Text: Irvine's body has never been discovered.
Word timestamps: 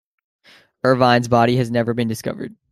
Irvine's 0.83 1.27
body 1.27 1.57
has 1.57 1.69
never 1.69 1.93
been 1.93 2.07
discovered. 2.07 2.55